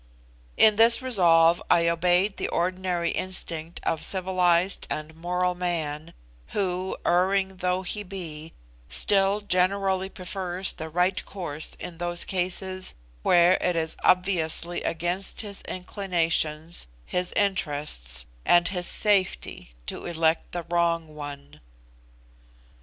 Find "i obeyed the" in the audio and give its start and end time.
1.69-2.47